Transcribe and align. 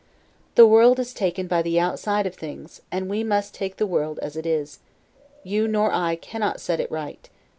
The 0.55 0.65
world 0.65 0.97
is 0.97 1.13
taken 1.13 1.45
by 1.45 1.61
the 1.61 1.79
outside 1.79 2.25
of 2.25 2.33
things, 2.33 2.81
and 2.91 3.07
we 3.07 3.23
must 3.23 3.53
take 3.53 3.77
the 3.77 3.85
world 3.85 4.17
as 4.23 4.35
it 4.35 4.47
is; 4.47 4.79
you 5.43 5.67
nor 5.67 5.91
I 5.93 6.15
cannot 6.15 6.59
set 6.59 6.79
it 6.79 6.89
right. 6.91 7.29